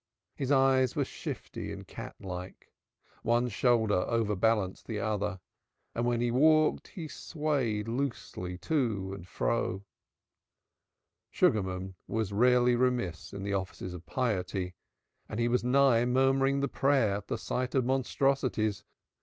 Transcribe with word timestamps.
His 0.33 0.51
eyes 0.51 0.95
were 0.95 1.05
shifty 1.05 1.71
and 1.71 1.87
catlike; 1.87 2.71
one 3.21 3.49
shoulder 3.49 4.03
overbalanced 4.07 4.87
the 4.87 4.97
other, 4.99 5.39
and 5.93 6.07
when 6.07 6.21
he 6.21 6.31
walked, 6.31 6.87
he 6.87 7.07
swayed 7.07 7.87
loosely 7.87 8.57
to 8.57 9.13
and 9.13 9.27
fro. 9.27 9.83
Sugarman 11.29 11.93
was 12.07 12.33
rarely 12.33 12.75
remiss 12.75 13.31
in 13.31 13.43
the 13.43 13.53
offices 13.53 13.93
of 13.93 14.03
piety 14.07 14.73
and 15.29 15.39
he 15.39 15.47
was 15.47 15.63
nigh 15.63 16.03
murmuring 16.05 16.61
the 16.61 16.67
prayer 16.67 17.17
at 17.17 17.27
the 17.27 17.37
sight 17.37 17.75
of 17.75 17.85
monstrosities. 17.85 18.83